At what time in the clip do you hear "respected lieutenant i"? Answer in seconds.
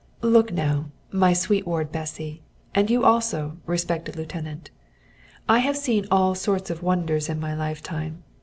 3.67-5.59